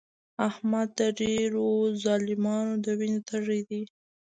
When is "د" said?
0.99-1.01, 2.85-2.87